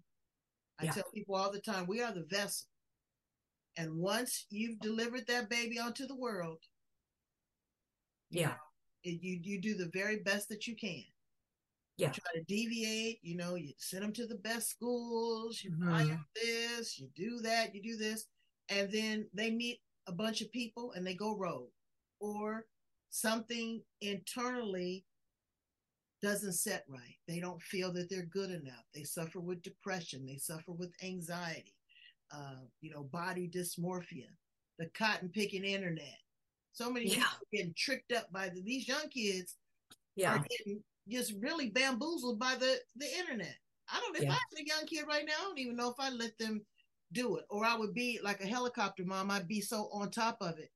[0.80, 0.92] I yeah.
[0.92, 2.66] tell people all the time, we are the vessel.
[3.76, 6.58] And once you've delivered that baby onto the world,
[8.30, 8.54] yeah,
[9.02, 11.04] you, you, you do the very best that you can
[11.96, 12.10] yeah.
[12.10, 13.20] try to deviate.
[13.22, 15.90] You know, you send them to the best schools, you mm-hmm.
[15.90, 18.26] buy this, you do that, you do this,
[18.68, 21.70] and then they meet a bunch of people and they go rogue,
[22.20, 22.66] or
[23.10, 25.04] something internally
[26.22, 27.16] doesn't set right.
[27.28, 28.84] They don't feel that they're good enough.
[28.94, 30.26] They suffer with depression.
[30.26, 31.74] They suffer with anxiety.
[32.34, 34.26] Uh, you know, body dysmorphia,
[34.78, 36.18] the cotton picking internet.
[36.72, 37.14] So many yeah.
[37.14, 39.56] people getting tricked up by the, these young kids.
[40.16, 40.34] Yeah.
[40.34, 43.54] Are getting just really bamboozled by the the internet.
[43.92, 44.16] I don't.
[44.16, 44.32] If yeah.
[44.32, 46.62] I was a young kid right now, I don't even know if I let them
[47.12, 49.30] do it, or I would be like a helicopter mom.
[49.30, 50.70] I'd be so on top of it.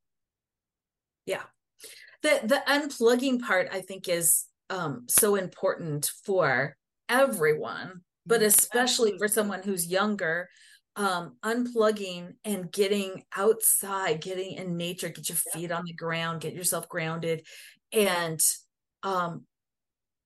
[1.27, 1.43] Yeah,
[2.23, 6.77] the the unplugging part I think is um so important for
[7.09, 8.47] everyone, but mm-hmm.
[8.47, 9.19] especially Absolutely.
[9.19, 10.49] for someone who's younger.
[10.97, 16.53] Um, unplugging and getting outside, getting in nature, get your feet on the ground, get
[16.53, 17.47] yourself grounded,
[17.93, 18.41] and
[19.03, 19.45] um,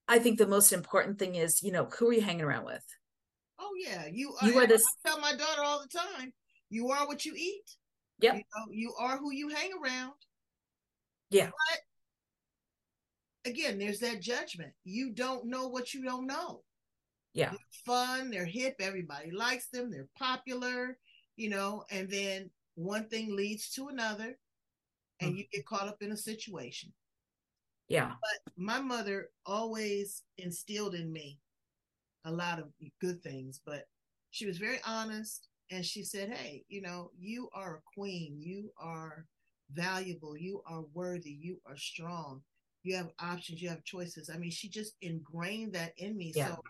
[0.09, 2.85] I think the most important thing is, you know, who are you hanging around with?
[3.59, 4.49] Oh yeah, you are.
[4.49, 4.85] You are this.
[5.05, 6.33] I tell my daughter all the time,
[6.71, 7.63] you are what you eat.
[8.21, 8.35] Yep.
[8.35, 10.13] You, know, you are who you hang around.
[11.31, 11.47] Yeah.
[11.47, 11.81] But
[13.45, 14.73] again, there's that judgment.
[14.85, 16.63] You don't know what you don't know.
[17.33, 17.51] Yeah.
[17.51, 18.31] They're fun.
[18.31, 18.77] They're hip.
[18.81, 19.91] Everybody likes them.
[19.91, 20.99] They're popular.
[21.37, 24.39] You know, and then one thing leads to another,
[25.21, 25.39] and mm-hmm.
[25.39, 26.93] you get caught up in a situation.
[27.89, 28.13] Yeah.
[28.21, 31.39] But my mother always instilled in me
[32.25, 32.67] a lot of
[33.01, 33.85] good things, but
[34.31, 38.37] she was very honest and she said, Hey, you know, you are a queen.
[38.39, 39.27] You are
[39.73, 40.37] valuable.
[40.37, 41.37] You are worthy.
[41.41, 42.43] You are strong.
[42.85, 43.61] You have options.
[43.61, 44.31] You have choices.
[44.33, 46.33] I mean, she just ingrained that in me.
[46.37, 46.49] Yeah.
[46.49, 46.63] So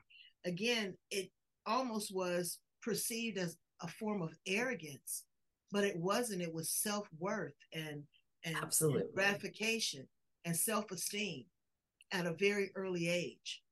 [0.47, 1.31] again, it
[1.67, 5.25] almost was perceived as a form of arrogance,
[5.73, 6.43] but it wasn't.
[6.43, 8.05] It was self worth and,
[8.45, 9.03] and, Absolutely.
[9.15, 10.07] gratification
[10.45, 11.45] and self esteem
[12.13, 13.63] at a very early age.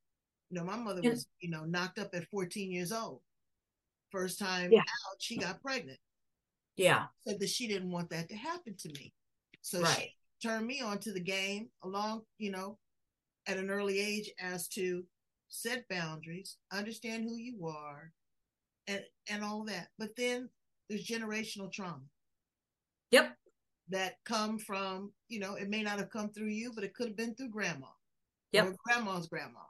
[0.51, 1.11] You know, my mother yeah.
[1.11, 3.21] was, you know, knocked up at 14 years old.
[4.11, 4.81] First time yeah.
[4.81, 5.99] out, she got pregnant.
[6.77, 7.05] Yeah.
[7.27, 9.13] Said that she didn't want that to happen to me.
[9.63, 9.95] So right.
[9.95, 12.79] she turned me on to the game along, you know,
[13.47, 15.05] at an early age as to
[15.49, 18.13] set boundaries, understand who you are,
[18.87, 19.89] and and all that.
[19.99, 20.49] But then
[20.89, 22.03] there's generational trauma.
[23.11, 23.37] Yep
[23.93, 27.09] that come from, you know, it may not have come through you, but it could
[27.09, 27.89] have been through grandma
[28.53, 28.67] yep.
[28.67, 29.61] or grandma's grandma.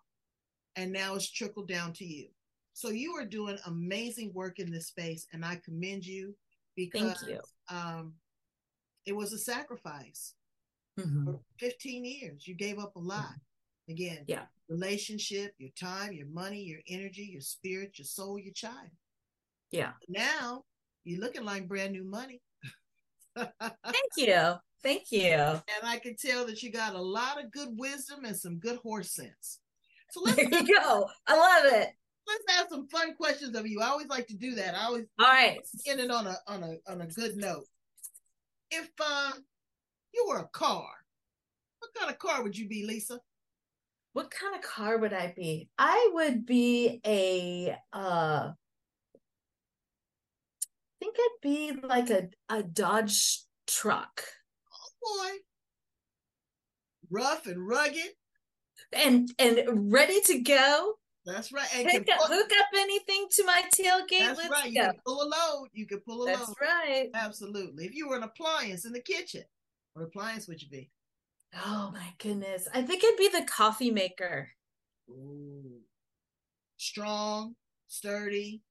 [0.77, 2.29] And now it's trickled down to you.
[2.73, 6.35] So you are doing amazing work in this space, and I commend you
[6.75, 7.39] because you.
[7.69, 8.15] Um,
[9.05, 10.35] it was a sacrifice.
[10.99, 11.25] Mm-hmm.
[11.25, 13.25] For 15 years, you gave up a lot.
[13.25, 13.93] Mm-hmm.
[13.93, 18.91] Again, yeah, relationship, your time, your money, your energy, your spirit, your soul, your child.
[19.73, 19.93] Yeah.
[20.09, 20.63] Now
[21.05, 22.41] you're looking like brand new money.
[23.37, 24.53] Thank you.
[24.83, 25.33] Thank you.
[25.33, 28.77] And I can tell that you got a lot of good wisdom and some good
[28.79, 29.61] horse sense.
[30.11, 31.09] So let's There you go.
[31.27, 31.89] I love it.
[32.29, 33.81] let's have some fun questions of you.
[33.81, 34.75] I always like to do that.
[34.77, 35.59] I always All right.
[35.87, 37.65] end it on a on a on a good note.
[38.71, 39.33] If uh
[40.15, 40.89] you were a car,
[41.79, 43.21] what kind of car would you be, Lisa?
[44.13, 45.71] What kind of car would I be?
[45.79, 48.51] I would be a uh
[50.65, 54.23] I think I'd be like a, a Dodge truck.
[54.73, 54.91] Oh
[55.31, 55.39] boy.
[57.11, 58.11] Rough and rugged.
[58.93, 60.95] And and ready to go.
[61.25, 61.69] That's right.
[61.75, 64.37] And Hook can up, pull- hook up anything to my tailgate.
[64.37, 64.71] that's right.
[64.71, 64.87] You go.
[64.91, 65.69] can pull a load.
[65.73, 66.57] You can pull a That's load.
[66.61, 67.09] That's right.
[67.15, 67.87] Absolutely.
[67.87, 69.45] If you were an appliance in the kitchen,
[69.95, 70.91] what appliance would you be?
[71.65, 72.69] Oh my goodness.
[72.73, 74.49] I think I'd be the coffee maker.
[75.11, 75.81] Ooh.
[76.79, 77.55] Strong,
[77.89, 78.63] sturdy,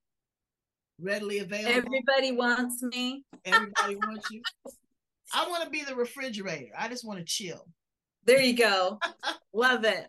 [0.99, 1.77] readily available.
[1.77, 3.23] Everybody wants me.
[3.45, 4.41] Everybody wants you.
[5.33, 6.71] I want to be the refrigerator.
[6.77, 7.67] I just want to chill.
[8.25, 8.99] There you go.
[9.53, 10.07] Love it.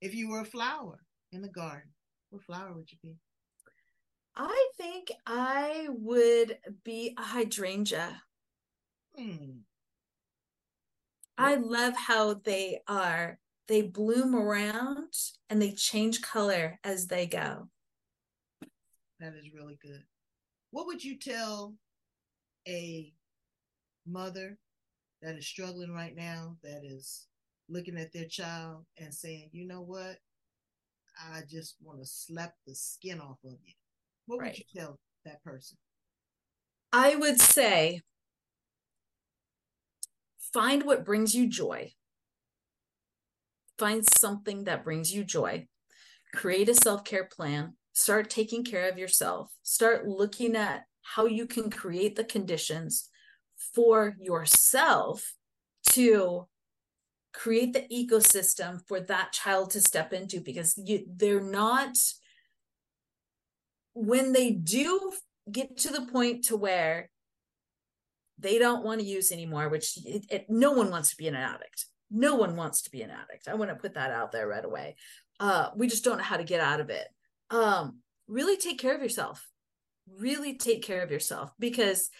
[0.00, 0.98] If you were a flower
[1.30, 1.90] in the garden,
[2.30, 3.16] what flower would you be?
[4.34, 8.22] I think I would be a hydrangea.
[9.16, 9.58] Hmm.
[11.42, 13.38] I love how they are.
[13.66, 15.14] They bloom around
[15.50, 17.68] and they change color as they go.
[19.18, 20.04] That is really good.
[20.70, 21.74] What would you tell
[22.68, 23.12] a
[24.06, 24.58] mother
[25.20, 27.26] that is struggling right now, that is
[27.68, 30.18] looking at their child and saying, you know what?
[31.32, 33.74] I just want to slap the skin off of you.
[34.26, 35.76] What would you tell that person?
[36.92, 38.00] I would say
[40.52, 41.92] find what brings you joy.
[43.78, 45.66] Find something that brings you joy.
[46.34, 47.74] Create a self care plan.
[47.92, 49.52] Start taking care of yourself.
[49.62, 53.08] Start looking at how you can create the conditions
[53.74, 55.34] for yourself
[55.90, 56.46] to
[57.32, 61.96] create the ecosystem for that child to step into because you, they're not
[63.94, 65.12] when they do
[65.50, 67.10] get to the point to where
[68.42, 71.34] they don't want to use anymore which it, it, no one wants to be an
[71.34, 71.86] addict.
[72.10, 73.48] No one wants to be an addict.
[73.48, 74.96] I want to put that out there right away.
[75.40, 77.08] Uh we just don't know how to get out of it.
[77.50, 79.48] Um really take care of yourself.
[80.18, 82.10] Really take care of yourself because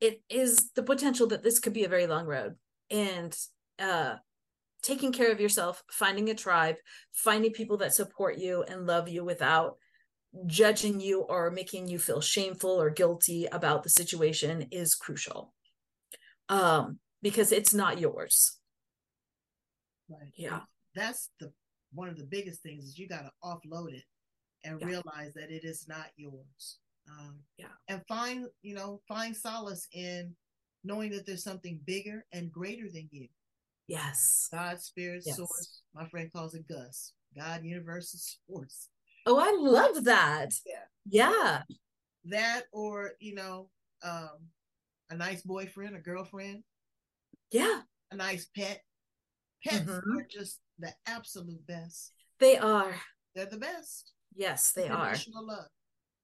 [0.00, 2.54] it is the potential that this could be a very long road.
[2.90, 3.36] And
[3.78, 4.16] uh
[4.82, 6.76] taking care of yourself finding a tribe
[7.12, 9.76] finding people that support you and love you without
[10.46, 15.52] judging you or making you feel shameful or guilty about the situation is crucial
[16.48, 18.58] um because it's not yours
[20.08, 20.32] Right.
[20.36, 20.60] yeah
[20.94, 21.52] That's the
[21.94, 24.04] one of the biggest things is you got to offload it
[24.64, 24.86] and Yeah.
[24.86, 26.78] realize that it is not yours.
[27.08, 27.66] Um, Yeah.
[27.88, 30.34] And find, you know, find solace in
[30.84, 33.28] knowing that there's something bigger and greater than you.
[33.88, 35.36] yes God, spirit, Yes.
[35.36, 35.82] source.
[35.94, 37.12] My friend calls it Gus.
[37.36, 38.88] God, universal source.
[39.26, 40.84] oh i love that Yeah.
[41.08, 41.62] yeah
[42.24, 43.68] That or, you know,
[44.02, 44.38] um,
[45.12, 46.64] a nice boyfriend, a girlfriend,
[47.50, 48.82] yeah a nice pet.
[49.64, 50.16] Pets Mhm.
[50.18, 52.12] are just the absolute best.
[52.38, 52.94] they are
[53.34, 54.12] They're the best.
[54.34, 55.68] yes they are love.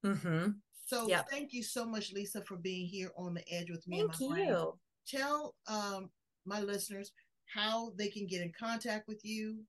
[0.05, 0.51] mm-hmm.
[0.85, 1.29] So Yep.
[1.29, 3.99] thank you so much, Lisa, for being here on the edge with me.
[3.99, 4.47] thank and my brain.
[4.49, 6.11] you Tell um,
[6.45, 7.11] my listeners
[7.45, 9.65] how they can get in contact with you,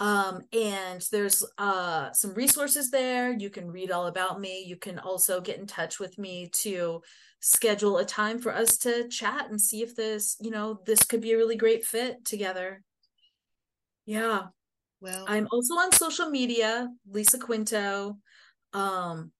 [0.00, 3.32] Um, and there's uh some resources there.
[3.32, 4.62] You can read all about me.
[4.64, 7.02] You can also get in touch with me to
[7.40, 11.20] schedule a time for us to chat and see if this, you know, this could
[11.20, 12.82] be a really great fit together.
[14.06, 14.46] Yeah.
[15.00, 18.18] Well, I'm also on social media, Lisa Quinto.
[18.72, 19.30] Um,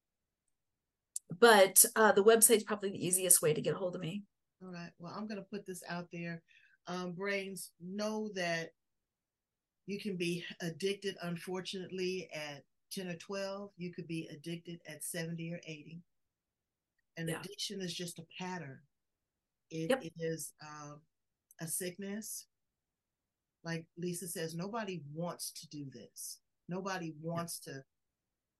[1.40, 4.22] but uh, the website's probably the easiest way to get a hold of me.
[4.62, 4.90] All right.
[4.98, 6.42] Well, I'm going to put this out there.
[6.86, 8.70] Um, brains, know that
[9.86, 13.70] you can be addicted, unfortunately, at 10 or 12.
[13.76, 16.02] You could be addicted at 70 or 80.
[17.16, 17.40] And Yeah.
[17.40, 18.80] addiction is just a pattern.
[19.70, 20.04] It Yep.
[20.18, 21.02] is um,
[21.60, 22.46] a sickness.
[23.64, 26.40] Like Lisa says, nobody wants to do this.
[26.68, 27.84] Nobody wants to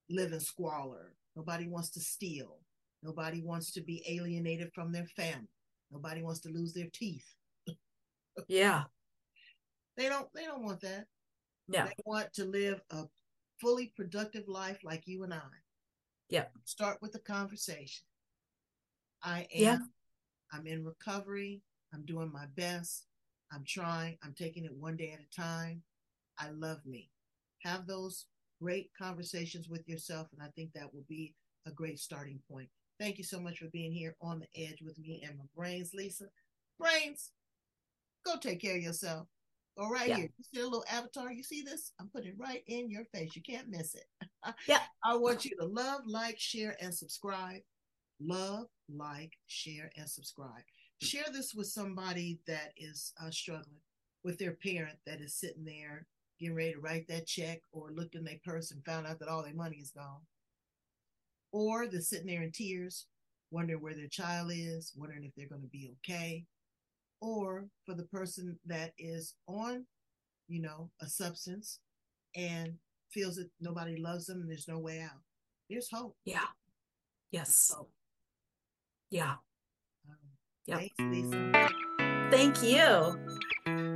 [0.09, 1.15] live in squalor.
[1.37, 2.61] Nobody wants to steal.
[3.03, 5.49] Nobody wants to be alienated from their family.
[5.91, 7.27] Nobody wants to lose their teeth.
[8.47, 8.85] Yeah.
[9.97, 11.07] They don't they don't want that.
[11.69, 11.87] Yeah.
[11.87, 13.05] They want to live a
[13.61, 15.41] fully productive life like you and I.
[16.29, 16.45] Yeah.
[16.65, 18.05] Start with the conversation.
[19.23, 19.79] I am Yeah.
[20.53, 21.63] I'm in recovery.
[21.93, 23.07] I'm doing my best.
[23.51, 24.19] I'm trying.
[24.23, 25.83] I'm taking it one day at a time.
[26.39, 27.11] I love me.
[27.65, 28.27] Have those
[28.63, 30.29] great conversations with yourself.
[30.33, 31.35] And I think that will be
[31.67, 32.69] a great starting point.
[32.99, 35.93] Thank you so much for being here on the edge with me and my brains,
[35.95, 36.27] Lisa.
[36.79, 37.31] Brains,
[38.27, 39.27] go take care of yourself.
[39.79, 40.17] Go right yeah.
[40.17, 40.31] here.
[40.37, 41.33] You see a little avatar?
[41.33, 41.93] You see this?
[42.01, 43.37] I'm putting it right in your face.
[43.37, 44.07] You can't miss it.
[44.67, 44.81] yeah.
[45.05, 47.61] I want you to love, like, share, and subscribe.
[48.21, 50.65] Love, like, share, and subscribe.
[51.01, 53.79] Share this with somebody that is uh, struggling
[54.25, 56.07] with their parent that is sitting there
[56.41, 59.29] getting ready to write that check or looked in their purse and found out that
[59.29, 60.21] all their money is gone.
[61.53, 63.07] Or they're sitting there in tears,
[63.51, 66.45] wondering where their child is, wondering if they're going to be okay.
[67.21, 69.87] Or for the person that is on,
[70.49, 71.81] you know, a substance
[72.37, 72.75] and
[73.11, 75.21] feels that nobody loves them and there's no way out.
[75.69, 76.17] There's hope.
[76.25, 76.47] Yeah.
[77.31, 77.73] Yes.
[77.75, 77.91] Hope.
[79.11, 79.35] Yeah.
[80.09, 80.17] Um,
[80.67, 80.79] yep.
[80.79, 81.69] Thanks, Lisa.
[82.31, 83.88] Thank you.